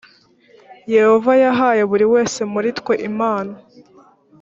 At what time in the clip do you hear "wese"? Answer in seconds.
2.13-2.39